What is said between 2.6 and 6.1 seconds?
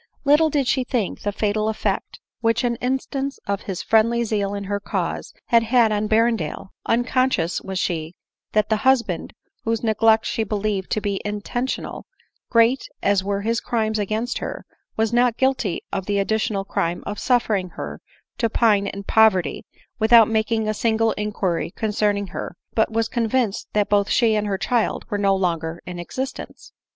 an instance of his friendly zeal in her cause had had on